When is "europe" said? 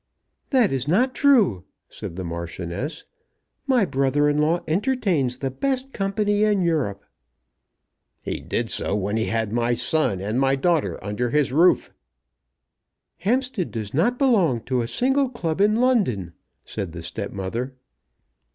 6.63-7.05